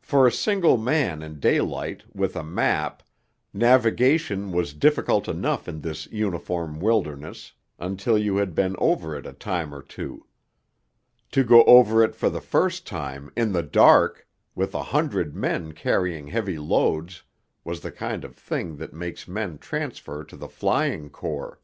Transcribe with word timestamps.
For 0.00 0.26
a 0.26 0.32
single 0.32 0.76
man 0.76 1.22
in 1.22 1.38
daylight, 1.38 2.02
with 2.12 2.34
a 2.34 2.42
map, 2.42 3.04
navigation 3.52 4.50
was 4.50 4.74
difficult 4.74 5.28
enough 5.28 5.68
in 5.68 5.80
this 5.82 6.08
uniform 6.08 6.80
wilderness 6.80 7.52
until 7.78 8.18
you 8.18 8.38
had 8.38 8.52
been 8.56 8.74
over 8.78 9.14
it 9.16 9.26
a 9.26 9.32
time 9.32 9.72
or 9.72 9.80
two; 9.80 10.26
to 11.30 11.44
go 11.44 11.62
over 11.66 12.02
it 12.02 12.16
for 12.16 12.28
the 12.28 12.40
first 12.40 12.84
time, 12.84 13.30
in 13.36 13.52
the 13.52 13.62
dark, 13.62 14.26
with 14.56 14.74
a 14.74 14.82
hundred 14.82 15.36
men 15.36 15.70
carrying 15.70 16.26
heavy 16.26 16.58
loads, 16.58 17.22
was 17.62 17.80
the 17.82 17.92
kind 17.92 18.24
of 18.24 18.34
thing 18.34 18.78
that 18.78 18.92
makes 18.92 19.28
men 19.28 19.58
transfer 19.58 20.24
to 20.24 20.34
the 20.36 20.48
Flying 20.48 21.10
Corps. 21.10 21.60